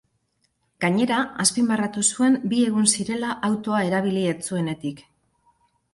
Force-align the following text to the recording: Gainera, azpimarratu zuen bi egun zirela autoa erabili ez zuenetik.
Gainera, 0.85 1.17
azpimarratu 1.43 2.03
zuen 2.15 2.39
bi 2.53 2.63
egun 2.71 2.89
zirela 2.95 3.35
autoa 3.51 3.83
erabili 3.91 4.25
ez 4.35 4.37
zuenetik. 4.53 5.09